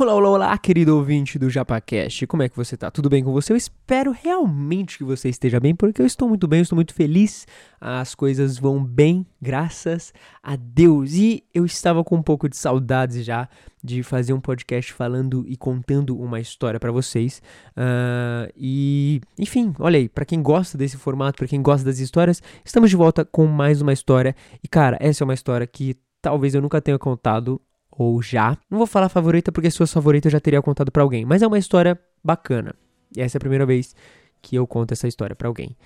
[0.00, 2.26] Olá, olá, olá, querido ouvinte do JapaCast.
[2.26, 2.90] Como é que você tá?
[2.90, 3.52] Tudo bem com você?
[3.52, 6.94] Eu espero realmente que você esteja bem, porque eu estou muito bem, eu estou muito
[6.94, 7.46] feliz.
[7.78, 11.12] As coisas vão bem, graças a Deus.
[11.12, 13.46] E eu estava com um pouco de saudades já
[13.84, 17.42] de fazer um podcast falando e contando uma história para vocês.
[17.76, 22.42] Uh, e, enfim, olha aí, para quem gosta desse formato, para quem gosta das histórias,
[22.64, 24.34] estamos de volta com mais uma história.
[24.64, 27.60] E, cara, essa é uma história que talvez eu nunca tenha contado
[27.90, 28.56] ou já.
[28.70, 31.42] Não vou falar favorita porque se fosse favorita eu já teria contado para alguém, mas
[31.42, 32.74] é uma história bacana.
[33.16, 33.94] E essa é a primeira vez
[34.40, 35.76] que eu conto essa história para alguém.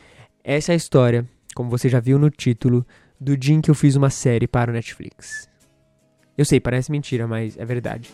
[0.42, 2.86] Essa é a história, como você já viu no título,
[3.20, 5.48] do dia em que eu fiz uma série para o Netflix.
[6.36, 8.10] Eu sei, parece mentira, mas é verdade.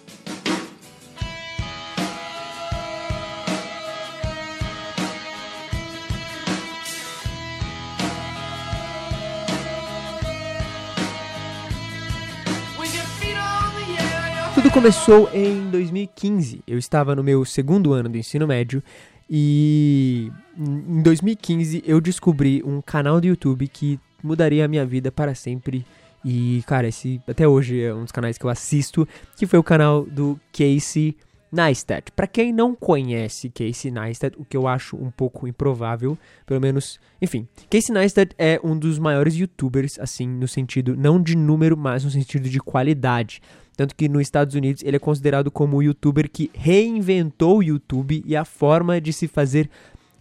[14.60, 16.62] Tudo começou em 2015.
[16.66, 18.83] Eu estava no meu segundo ano do ensino médio
[19.28, 25.34] e em 2015 eu descobri um canal do YouTube que mudaria a minha vida para
[25.34, 25.86] sempre.
[26.22, 29.62] E, cara, esse até hoje é um dos canais que eu assisto, que foi o
[29.62, 31.17] canal do Casey
[31.53, 32.12] Neistat.
[32.12, 37.01] Para quem não conhece Casey Neistat, o que eu acho um pouco improvável, pelo menos,
[37.20, 42.05] enfim, Casey Neistat é um dos maiores youtubers assim, no sentido não de número, mas
[42.05, 43.42] no sentido de qualidade.
[43.77, 48.23] Tanto que nos Estados Unidos ele é considerado como o youtuber que reinventou o YouTube
[48.27, 49.70] e a forma de se fazer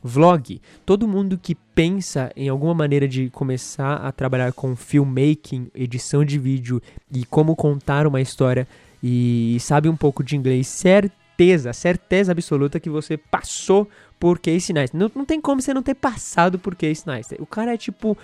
[0.02, 0.62] vlog.
[0.86, 6.40] Todo mundo que pensa em alguma maneira de começar a trabalhar com filmmaking, edição de
[6.40, 8.68] vídeo e como contar uma história
[9.04, 10.68] e sabe um pouco de inglês,
[11.40, 13.88] certeza, certeza absoluta que você passou
[14.20, 14.98] por Casey Neistat.
[14.98, 17.42] Não, não tem como você não ter passado por Casey Neistat.
[17.42, 18.18] O cara é tipo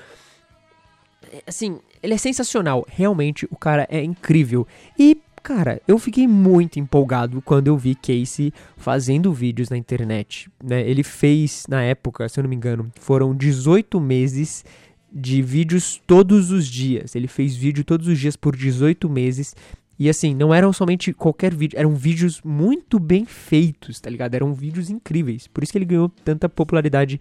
[1.31, 2.85] é, assim, ele é sensacional.
[2.89, 4.67] Realmente, o cara é incrível.
[4.99, 10.49] E cara, eu fiquei muito empolgado quando eu vi Casey fazendo vídeos na internet.
[10.61, 10.81] Né?
[10.81, 14.65] Ele fez, na época, se eu não me engano, foram 18 meses
[15.13, 17.15] de vídeos todos os dias.
[17.15, 19.55] Ele fez vídeo todos os dias por 18 meses.
[19.97, 24.35] E assim, não eram somente qualquer vídeo, eram vídeos muito bem feitos, tá ligado?
[24.35, 25.47] Eram vídeos incríveis.
[25.47, 27.19] Por isso que ele ganhou tanta popularidade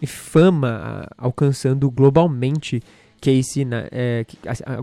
[0.00, 2.82] e fama, alcançando globalmente
[3.20, 4.26] Casey, é,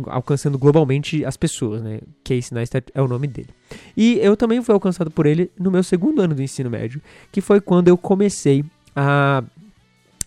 [0.08, 2.00] alcançando globalmente as pessoas, né?
[2.24, 3.50] Casey Neistat é o nome dele.
[3.98, 7.02] E eu também fui alcançado por ele no meu segundo ano do ensino médio,
[7.32, 8.64] que foi quando eu comecei
[8.96, 9.44] a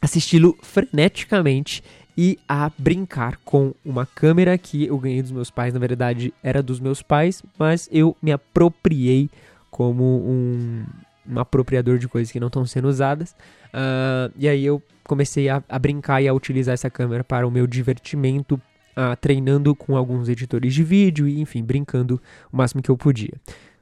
[0.03, 1.83] assisti-lo freneticamente
[2.17, 5.73] e a brincar com uma câmera que eu ganhei dos meus pais.
[5.73, 9.31] Na verdade, era dos meus pais, mas eu me apropriei
[9.71, 10.85] como um,
[11.29, 13.35] um apropriador de coisas que não estão sendo usadas.
[13.73, 17.51] Uh, e aí eu comecei a, a, brincar e a utilizar essa câmera para o
[17.51, 22.21] meu divertimento, uh, treinando com alguns editores de vídeo e, enfim, brincando
[22.53, 23.33] o máximo que eu podia.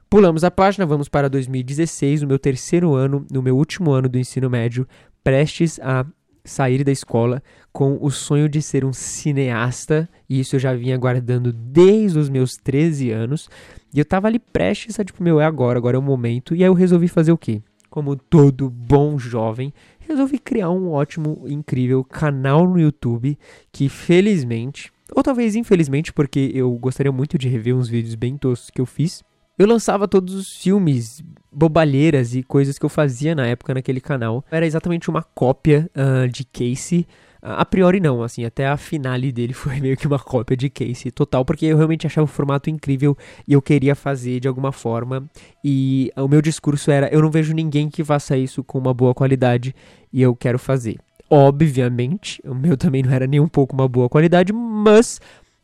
[0.09, 4.17] Pulamos a página, vamos para 2016, o meu terceiro ano, no meu último ano do
[4.17, 4.87] ensino médio,
[5.23, 6.05] prestes a
[6.43, 7.41] sair da escola
[7.71, 12.29] com o sonho de ser um cineasta, e isso eu já vinha guardando desde os
[12.29, 13.49] meus 13 anos,
[13.93, 16.63] e eu tava ali prestes a tipo, meu, é agora, agora é o momento, e
[16.63, 17.61] aí eu resolvi fazer o quê?
[17.89, 23.37] Como todo bom jovem, resolvi criar um ótimo, incrível canal no YouTube
[23.71, 28.69] que felizmente, ou talvez infelizmente, porque eu gostaria muito de rever uns vídeos bem toscos
[28.69, 29.23] que eu fiz,
[29.61, 34.43] eu lançava todos os filmes, bobalheiras e coisas que eu fazia na época naquele canal.
[34.49, 37.05] Era exatamente uma cópia uh, de Casey.
[37.41, 41.11] A priori não, assim, até a finale dele foi meio que uma cópia de Casey
[41.11, 45.27] total, porque eu realmente achava o formato incrível e eu queria fazer de alguma forma.
[45.63, 49.13] E o meu discurso era: eu não vejo ninguém que faça isso com uma boa
[49.13, 49.73] qualidade
[50.13, 50.99] e eu quero fazer.
[51.29, 55.19] Obviamente, o meu também não era nem um pouco uma boa qualidade, mas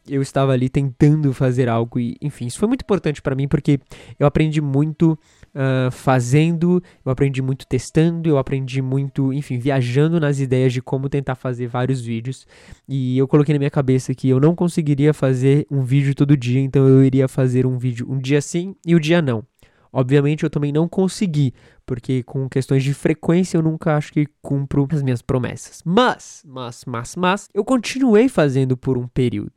[0.08, 3.80] eu estava ali tentando fazer algo e, enfim, isso foi muito importante para mim porque
[4.18, 5.20] eu aprendi muito
[5.58, 11.10] uh, fazendo, eu aprendi muito testando, eu aprendi muito, enfim, viajando nas ideias de como
[11.10, 12.46] tentar fazer vários vídeos
[12.88, 16.62] e eu coloquei na minha cabeça que eu não conseguiria fazer um vídeo todo dia,
[16.62, 19.44] então eu iria fazer um vídeo um dia sim e o um dia não.
[19.92, 21.54] Obviamente eu também não consegui,
[21.86, 25.82] porque com questões de frequência eu nunca acho que cumpro as minhas promessas.
[25.84, 29.54] Mas, mas, mas, mas, eu continuei fazendo por um período.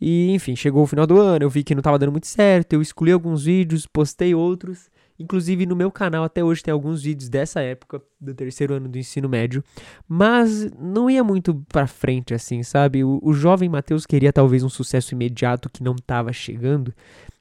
[0.00, 2.72] E enfim, chegou o final do ano, eu vi que não estava dando muito certo,
[2.72, 4.88] eu excluí alguns vídeos, postei outros.
[5.18, 8.96] Inclusive no meu canal até hoje tem alguns vídeos dessa época, do terceiro ano do
[8.96, 9.64] ensino médio,
[10.06, 13.02] mas não ia muito pra frente assim, sabe?
[13.02, 16.94] O, o jovem Matheus queria talvez um sucesso imediato que não estava chegando,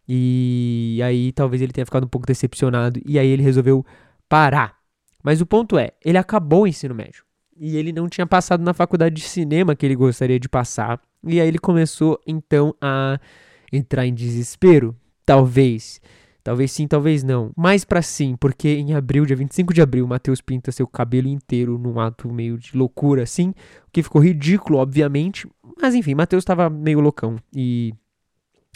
[0.10, 3.86] e aí talvez ele tenha ficado um pouco decepcionado, e aí ele resolveu
[4.28, 4.78] parar.
[5.24, 7.24] Mas o ponto é, ele acabou o ensino médio,
[7.56, 11.40] e ele não tinha passado na faculdade de cinema que ele gostaria de passar, e
[11.40, 13.20] aí ele começou então a
[13.72, 16.02] entrar em desespero, talvez.
[16.48, 17.52] Talvez sim, talvez não.
[17.58, 21.78] Mais para sim, porque em abril, dia 25 de abril, Matheus pinta seu cabelo inteiro
[21.78, 25.46] num ato meio de loucura assim, o que ficou ridículo, obviamente.
[25.82, 27.94] Mas enfim, Matheus tava meio loucão e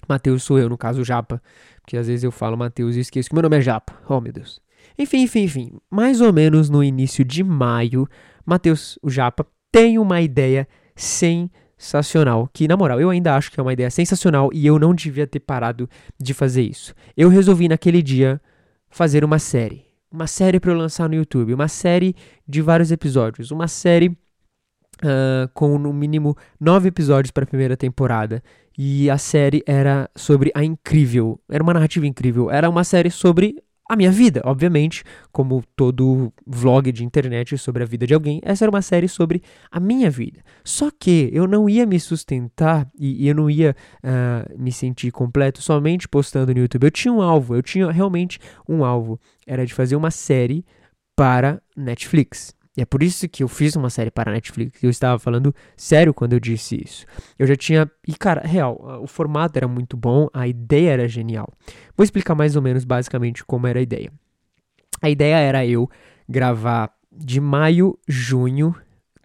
[0.06, 1.42] Matheus sou eu, no caso Japa,
[1.82, 3.94] porque às vezes eu falo Matheus e esqueço que meu nome é Japa.
[4.10, 4.62] Oh, meu Deus.
[5.00, 5.72] Enfim, enfim, enfim.
[5.90, 8.06] Mais ou menos no início de maio,
[8.46, 10.68] Matheus, o Japa, tem uma ideia
[11.82, 12.48] sensacional.
[12.54, 15.26] Que, na moral, eu ainda acho que é uma ideia sensacional e eu não devia
[15.26, 15.90] ter parado
[16.20, 16.94] de fazer isso.
[17.18, 18.40] Eu resolvi naquele dia
[18.90, 19.86] fazer uma série.
[20.12, 21.54] Uma série para eu lançar no YouTube.
[21.54, 22.16] Uma série
[22.48, 23.52] de vários episódios.
[23.52, 24.16] Uma série
[25.04, 28.44] Uh, com no mínimo nove episódios para a primeira temporada.
[28.78, 31.40] E a série era sobre a incrível.
[31.50, 32.52] Era uma narrativa incrível.
[32.52, 33.56] Era uma série sobre
[33.92, 35.04] a minha vida, obviamente,
[35.34, 39.44] como todo vlog de internet sobre a vida de alguém, essa era uma série sobre
[39.70, 40.40] a minha vida.
[40.64, 45.12] Só que eu não ia me sustentar e, e eu não ia uh, me sentir
[45.12, 46.86] completo somente postando no YouTube.
[46.86, 49.20] Eu tinha um alvo, eu tinha realmente um alvo.
[49.46, 50.66] Era de fazer uma série
[51.14, 52.56] para Netflix.
[52.78, 54.82] E é por isso que eu fiz uma série para a Netflix.
[54.82, 57.06] Eu estava falando sério quando eu disse isso.
[57.38, 57.90] Eu já tinha.
[58.08, 61.52] E, cara, real, o formato era muito bom, a ideia era genial.
[61.98, 64.12] Vou explicar mais ou menos, basicamente, como era a ideia.
[65.02, 65.90] A ideia era eu
[66.30, 68.74] gravar de maio, junho,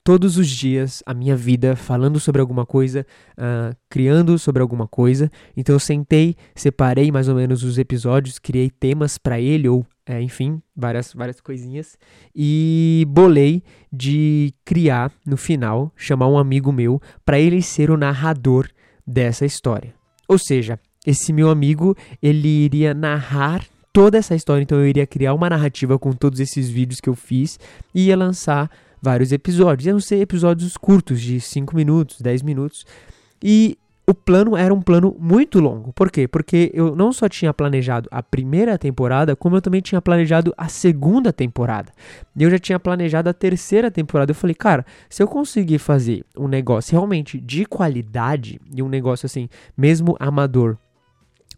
[0.06, 5.30] todos os dias a minha vida falando sobre alguma coisa, uh, criando sobre alguma coisa.
[5.56, 10.22] Então eu sentei, separei mais ou menos os episódios, criei temas para ele ou é,
[10.22, 11.98] enfim, várias, várias coisinhas.
[12.34, 13.62] E bolei
[13.92, 18.68] de criar, no final, chamar um amigo meu para ele ser o narrador
[19.04, 19.92] dessa história.
[20.28, 25.34] Ou seja, esse meu amigo, ele iria narrar toda essa história, então eu iria criar
[25.34, 27.58] uma narrativa com todos esses vídeos que eu fiz
[27.94, 28.70] e ia lançar
[29.00, 29.86] vários episódios.
[29.86, 32.84] Iam ser episódios curtos, de 5 minutos, 10 minutos.
[33.42, 35.92] E o plano era um plano muito longo.
[35.92, 36.28] Por quê?
[36.28, 40.68] Porque eu não só tinha planejado a primeira temporada, como eu também tinha planejado a
[40.68, 41.92] segunda temporada.
[42.36, 44.30] E eu já tinha planejado a terceira temporada.
[44.30, 49.26] Eu falei, cara, se eu conseguir fazer um negócio realmente de qualidade e um negócio
[49.26, 50.78] assim, mesmo amador,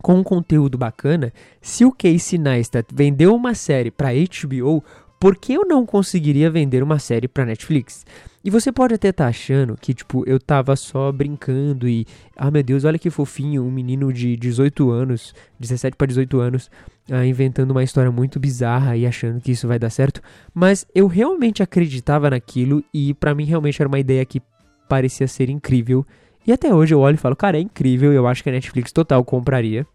[0.01, 4.83] com um conteúdo bacana, se o Casey Neistat vendeu uma série para HBO,
[5.21, 8.07] por que eu não conseguiria vender uma série para Netflix?
[8.49, 12.51] E você pode até estar tá achando que, tipo, eu tava só brincando e, ah,
[12.51, 16.71] meu Deus, olha que fofinho, um menino de 18 anos, 17 para 18 anos,
[17.11, 20.23] ah, inventando uma história muito bizarra e achando que isso vai dar certo.
[20.55, 24.41] Mas eu realmente acreditava naquilo e para mim realmente era uma ideia que
[24.89, 26.03] parecia ser incrível.
[26.47, 28.91] E até hoje eu olho e falo, cara, é incrível, eu acho que a Netflix
[28.93, 29.87] total compraria.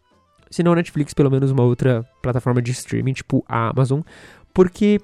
[0.51, 4.01] Se não Netflix, pelo menos uma outra plataforma de streaming, tipo a Amazon,
[4.53, 5.01] porque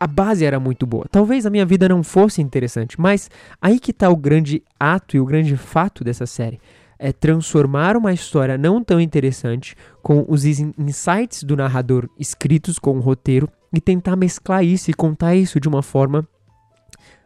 [0.00, 1.04] a base era muito boa.
[1.10, 3.30] Talvez a minha vida não fosse interessante, mas
[3.60, 6.58] aí que está o grande ato e o grande fato dessa série.
[6.98, 13.00] É transformar uma história não tão interessante com os insights do narrador escritos com o
[13.00, 16.26] roteiro e tentar mesclar isso e contar isso de uma forma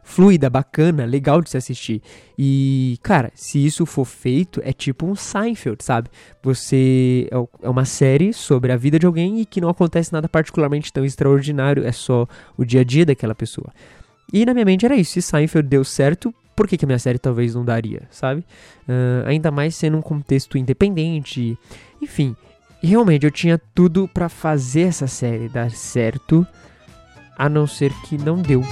[0.05, 2.01] fluida, bacana, legal de se assistir.
[2.37, 6.09] E, cara, se isso for feito, é tipo um Seinfeld, sabe?
[6.43, 10.29] Você é, é uma série sobre a vida de alguém e que não acontece nada
[10.29, 13.73] particularmente tão extraordinário, é só o dia a dia daquela pessoa.
[14.31, 16.99] E na minha mente era isso, se Seinfeld deu certo, por que, que a minha
[16.99, 18.45] série talvez não daria, sabe?
[18.87, 21.57] Uh, ainda mais sendo um contexto independente,
[21.99, 22.35] enfim.
[22.81, 26.45] realmente eu tinha tudo para fazer essa série dar certo,
[27.37, 28.63] a não ser que não deu.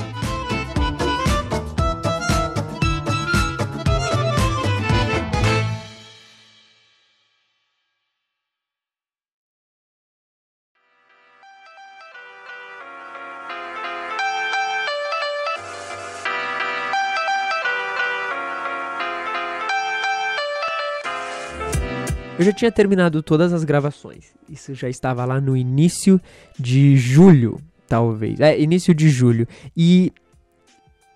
[22.44, 24.34] Eu já tinha terminado todas as gravações.
[24.50, 26.20] Isso já estava lá no início
[26.60, 27.58] de julho,
[27.88, 28.38] talvez.
[28.42, 29.48] É, início de julho.
[29.78, 30.12] E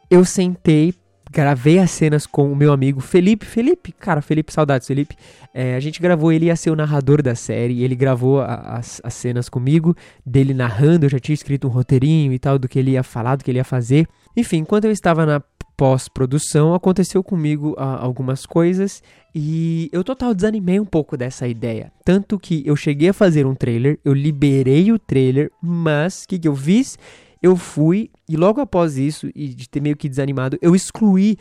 [0.10, 0.94] eu sentei,
[1.30, 3.46] gravei as cenas com o meu amigo Felipe.
[3.46, 5.18] Felipe, cara, Felipe, saudades, Felipe.
[5.54, 7.84] É, a gente gravou, ele ia ser o narrador da série.
[7.84, 9.94] Ele gravou a, as, as cenas comigo,
[10.26, 11.08] dele narrando.
[11.08, 13.52] Eu já tinha escrito um roteirinho e tal do que ele ia falar, do que
[13.52, 14.08] ele ia fazer.
[14.34, 15.42] Enfim, enquanto eu estava na
[15.78, 19.04] pós-produção, aconteceu comigo ah, algumas coisas
[19.34, 21.92] e eu total desanimei um pouco dessa ideia.
[22.04, 26.40] Tanto que eu cheguei a fazer um trailer, eu liberei o trailer, mas o que,
[26.40, 26.98] que eu fiz?
[27.42, 31.38] Eu fui e logo após isso, e de ter meio que desanimado, eu excluí,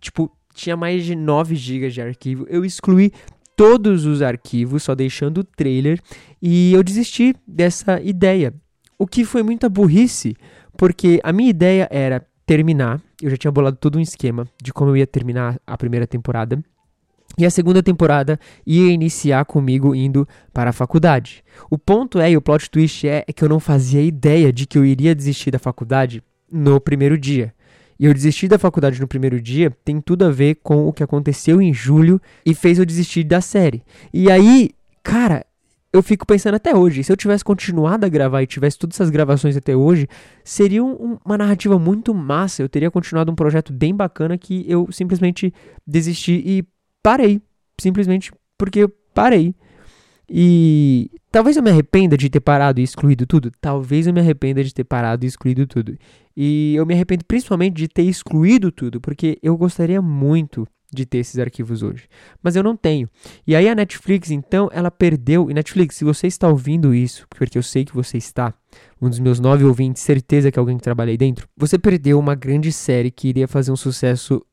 [0.00, 3.12] tipo, tinha mais de 9 GB de arquivo, eu excluí
[3.56, 6.00] todos os arquivos, só deixando o trailer,
[6.40, 8.54] e eu desisti dessa ideia.
[8.96, 10.36] O que foi muita burrice,
[10.78, 13.02] porque a minha ideia era terminar.
[13.20, 16.62] Eu já tinha bolado todo um esquema de como eu ia terminar a primeira temporada.
[17.38, 21.44] E a segunda temporada ia iniciar comigo indo para a faculdade.
[21.70, 24.66] O ponto é, e o plot twist é, é que eu não fazia ideia de
[24.66, 27.54] que eu iria desistir da faculdade no primeiro dia.
[27.98, 31.02] E eu desisti da faculdade no primeiro dia tem tudo a ver com o que
[31.02, 33.82] aconteceu em julho e fez eu desistir da série.
[34.12, 34.70] E aí,
[35.02, 35.44] cara,
[35.92, 39.10] eu fico pensando até hoje, se eu tivesse continuado a gravar e tivesse todas essas
[39.10, 40.06] gravações até hoje,
[40.44, 42.62] seria um, uma narrativa muito massa.
[42.62, 45.52] Eu teria continuado um projeto bem bacana que eu simplesmente
[45.84, 46.64] desisti e
[47.02, 47.42] parei.
[47.80, 49.54] Simplesmente porque parei.
[50.28, 53.50] E talvez eu me arrependa de ter parado e excluído tudo.
[53.60, 55.98] Talvez eu me arrependa de ter parado e excluído tudo.
[56.36, 61.18] E eu me arrependo principalmente de ter excluído tudo, porque eu gostaria muito de ter
[61.18, 62.08] esses arquivos hoje.
[62.42, 63.08] Mas eu não tenho.
[63.46, 65.50] E aí a Netflix, então, ela perdeu.
[65.50, 68.52] E Netflix, se você está ouvindo isso, porque eu sei que você está,
[69.00, 72.18] um dos meus nove ouvintes, certeza que é alguém que trabalha aí dentro, você perdeu
[72.18, 74.44] uma grande série que iria fazer um sucesso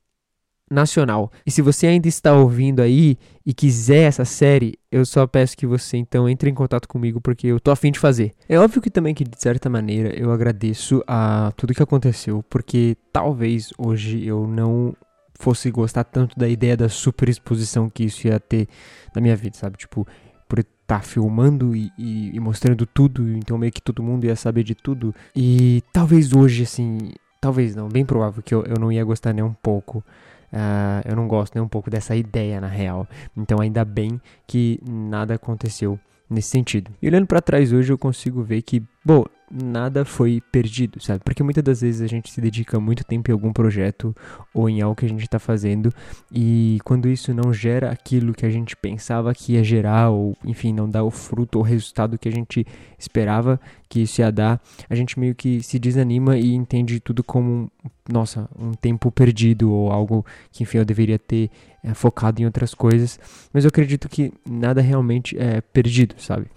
[0.69, 1.31] nacional.
[1.45, 5.65] E se você ainda está ouvindo aí e quiser essa série, eu só peço que
[5.65, 8.33] você então entre em contato comigo porque eu tô afim de fazer.
[8.47, 12.97] É óbvio que também que de certa maneira eu agradeço a tudo que aconteceu, porque
[13.11, 14.93] talvez hoje eu não
[15.37, 18.67] fosse gostar tanto da ideia da super exposição que isso ia ter
[19.15, 19.77] na minha vida, sabe?
[19.77, 20.07] Tipo,
[20.47, 24.35] por estar tá filmando e, e, e mostrando tudo, então meio que todo mundo ia
[24.35, 25.13] saber de tudo.
[25.35, 29.43] E talvez hoje, assim, talvez não, bem provável que eu, eu não ia gostar nem
[29.43, 30.03] um pouco.
[30.51, 33.07] Uh, eu não gosto nem um pouco dessa ideia, na real.
[33.35, 36.91] Então, ainda bem que nada aconteceu nesse sentido.
[37.01, 41.21] E olhando para trás hoje, eu consigo ver que, bom, nada foi perdido, sabe?
[41.23, 44.15] Porque muitas das vezes a gente se dedica muito tempo em algum projeto
[44.53, 45.93] ou em algo que a gente está fazendo
[46.31, 50.73] e quando isso não gera aquilo que a gente pensava que ia gerar ou, enfim,
[50.73, 52.65] não dá o fruto ou resultado que a gente
[52.99, 57.71] esperava que isso ia dar, a gente meio que se desanima e entende tudo como,
[58.09, 61.49] nossa, um tempo perdido ou algo que, enfim, eu deveria ter
[61.83, 63.19] é, focado em outras coisas.
[63.53, 66.47] Mas eu acredito que nada realmente é perdido, sabe?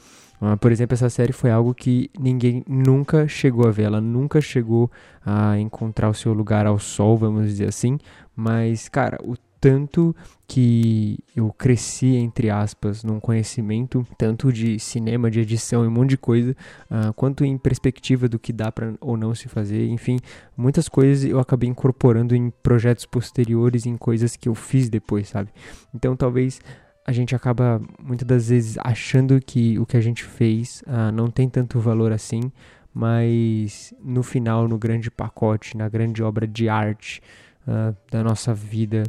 [0.40, 4.40] Uh, por exemplo, essa série foi algo que ninguém nunca chegou a ver, ela nunca
[4.40, 4.90] chegou
[5.24, 7.98] a encontrar o seu lugar ao sol, vamos dizer assim.
[8.34, 10.16] Mas, cara, o tanto
[10.48, 16.10] que eu cresci, entre aspas, num conhecimento tanto de cinema, de edição e um monte
[16.10, 16.56] de coisa,
[16.90, 20.18] uh, quanto em perspectiva do que dá para ou não se fazer, enfim,
[20.56, 25.50] muitas coisas eu acabei incorporando em projetos posteriores, em coisas que eu fiz depois, sabe?
[25.94, 26.60] Então talvez
[27.06, 31.30] a gente acaba muitas das vezes achando que o que a gente fez uh, não
[31.30, 32.52] tem tanto valor assim,
[32.92, 37.22] mas no final, no grande pacote, na grande obra de arte
[37.66, 39.04] uh, da nossa vida,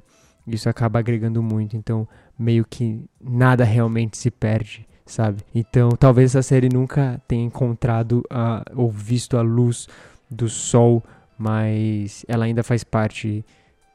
[0.47, 1.75] isso acaba agregando muito.
[1.75, 2.07] Então,
[2.37, 5.43] meio que nada realmente se perde, sabe?
[5.53, 9.87] Então, talvez essa série nunca tenha encontrado uh, ou visto a luz
[10.29, 11.03] do sol,
[11.37, 13.45] mas ela ainda faz parte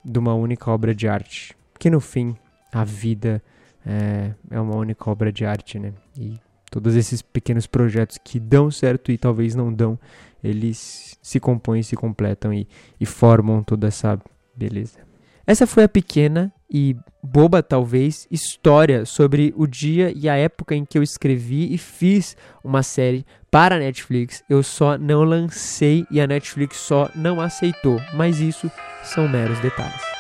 [0.05, 1.57] de uma única obra de arte.
[1.79, 2.37] Que no fim,
[2.73, 3.43] a vida
[3.87, 5.93] é, é uma única obra de arte, né?
[6.19, 6.39] E
[6.71, 9.99] todos esses pequenos projetos que dão certo e talvez não dão,
[10.43, 12.67] eles se compõem, se completam e,
[13.01, 14.19] e formam toda essa
[14.55, 14.99] beleza.
[15.47, 20.85] Essa foi a pequena e boba, talvez, história sobre o dia e a época em
[20.85, 24.43] que eu escrevi e fiz uma série para a Netflix.
[24.51, 28.69] Eu só não lancei e a Netflix só não aceitou, mas isso
[29.05, 30.16] são meros detalhes.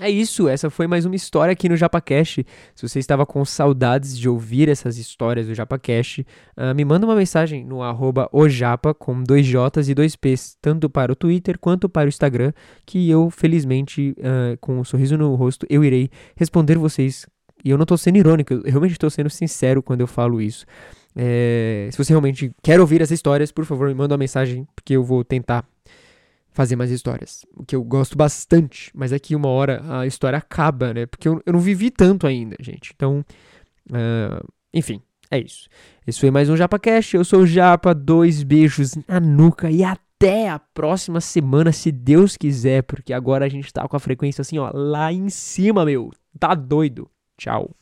[0.00, 2.44] É isso, essa foi mais uma história aqui no JapaCast.
[2.74, 7.14] Se você estava com saudades de ouvir essas histórias do JapaCast, uh, me manda uma
[7.14, 11.88] mensagem no arroba ojapa com dois J's e dois P's, tanto para o Twitter quanto
[11.88, 12.52] para o Instagram,
[12.84, 17.24] que eu, felizmente, uh, com um sorriso no rosto, eu irei responder vocês.
[17.64, 20.66] E eu não estou sendo irônico, eu realmente estou sendo sincero quando eu falo isso.
[21.16, 24.94] É, se você realmente quer ouvir essas histórias, por favor, me manda uma mensagem, porque
[24.94, 25.64] eu vou tentar
[26.54, 27.44] fazer mais histórias.
[27.54, 31.04] O que eu gosto bastante, mas é que uma hora a história acaba, né?
[31.04, 32.92] Porque eu, eu não vivi tanto ainda, gente.
[32.94, 33.24] Então,
[33.90, 35.68] uh, enfim, é isso.
[36.06, 37.16] Esse foi mais um JapaCast.
[37.16, 37.92] Eu sou o Japa.
[37.92, 43.48] Dois beijos na nuca e até a próxima semana, se Deus quiser, porque agora a
[43.48, 46.10] gente tá com a frequência assim, ó, lá em cima, meu.
[46.38, 47.10] Tá doido.
[47.36, 47.74] Tchau.